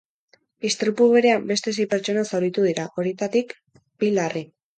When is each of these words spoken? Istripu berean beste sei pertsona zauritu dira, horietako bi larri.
Istripu 0.69 1.09
berean 1.15 1.45
beste 1.51 1.73
sei 1.75 1.85
pertsona 1.91 2.23
zauritu 2.31 2.65
dira, 2.69 2.87
horietako 3.03 3.45
bi 3.83 4.13
larri. 4.19 4.45